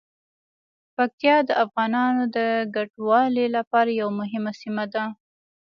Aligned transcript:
پکتیا 0.95 1.35
د 1.47 1.49
افغانانو 1.63 2.23
د 2.35 2.37
کډوالۍ 2.73 3.47
لپاره 3.57 3.89
یوه 4.01 4.13
مهمه 4.21 4.51
سیمه 4.61 4.85
ده. 4.93 5.03